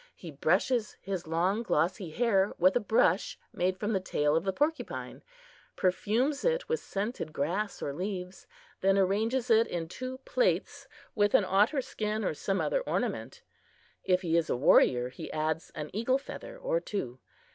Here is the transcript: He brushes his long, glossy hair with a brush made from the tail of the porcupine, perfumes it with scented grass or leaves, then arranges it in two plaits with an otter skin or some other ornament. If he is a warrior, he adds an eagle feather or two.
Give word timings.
He 0.15 0.31
brushes 0.31 0.97
his 0.99 1.27
long, 1.27 1.61
glossy 1.61 2.09
hair 2.09 2.55
with 2.57 2.75
a 2.75 2.79
brush 2.79 3.37
made 3.53 3.77
from 3.77 3.93
the 3.93 3.99
tail 3.99 4.35
of 4.35 4.45
the 4.45 4.51
porcupine, 4.51 5.21
perfumes 5.75 6.43
it 6.43 6.67
with 6.67 6.79
scented 6.79 7.31
grass 7.31 7.83
or 7.83 7.93
leaves, 7.93 8.47
then 8.79 8.97
arranges 8.97 9.51
it 9.51 9.67
in 9.67 9.87
two 9.87 10.17
plaits 10.25 10.87
with 11.13 11.35
an 11.35 11.45
otter 11.45 11.81
skin 11.81 12.25
or 12.25 12.33
some 12.33 12.59
other 12.59 12.81
ornament. 12.81 13.43
If 14.03 14.23
he 14.23 14.35
is 14.35 14.49
a 14.49 14.57
warrior, 14.57 15.09
he 15.09 15.31
adds 15.31 15.71
an 15.75 15.91
eagle 15.93 16.17
feather 16.17 16.57
or 16.57 16.79
two. 16.79 17.19